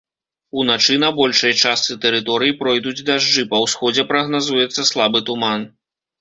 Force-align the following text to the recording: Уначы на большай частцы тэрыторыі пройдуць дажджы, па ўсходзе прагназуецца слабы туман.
Уначы 0.59 0.95
на 1.03 1.09
большай 1.19 1.53
частцы 1.67 1.97
тэрыторыі 2.05 2.55
пройдуць 2.63 2.95
дажджы, 3.11 3.45
па 3.53 3.61
ўсходзе 3.65 4.07
прагназуецца 4.13 4.81
слабы 4.93 5.23
туман. 5.31 5.61